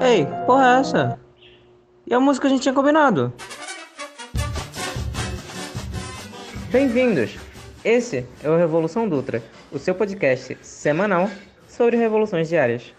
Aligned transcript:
Ei, 0.00 0.26
porra 0.46 0.76
é 0.76 0.80
essa? 0.80 1.20
E 2.06 2.14
a 2.14 2.18
música 2.18 2.48
que 2.48 2.52
a 2.52 2.56
gente 2.56 2.62
tinha 2.62 2.74
combinado? 2.74 3.30
Bem-vindos! 6.70 7.36
Esse 7.84 8.26
é 8.42 8.48
o 8.48 8.56
Revolução 8.56 9.06
Dutra, 9.06 9.42
o 9.70 9.78
seu 9.78 9.94
podcast 9.94 10.56
semanal 10.62 11.28
sobre 11.68 11.98
revoluções 11.98 12.48
diárias. 12.48 12.94